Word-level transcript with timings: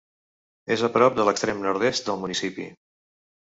És 0.75 0.83
a 0.87 0.89
prop 0.95 1.21
de 1.21 1.27
l'extrem 1.29 1.63
nord-est 1.67 2.11
del 2.11 2.21
municipi. 2.25 2.69